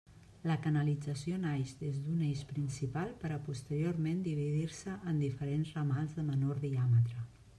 [0.51, 6.25] La canalització naix des d'un eix principal per a posteriorment dividir-se en diferents ramals de
[6.31, 7.27] menor diàmetre.